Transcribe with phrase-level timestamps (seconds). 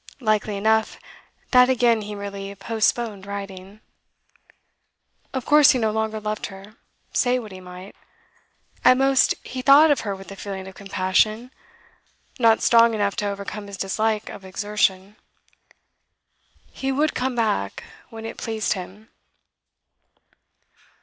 [0.19, 0.97] Likely enough
[1.51, 3.81] that again he merely 'postponed' writing.
[5.31, 6.75] Of course he no longer loved her,
[7.13, 7.95] say what he might;
[8.83, 11.51] at most he thought of her with a feeling of compassion
[12.39, 15.17] not strong enough to overcome his dislike of exertion.
[16.71, 19.09] He would come back when it pleased him.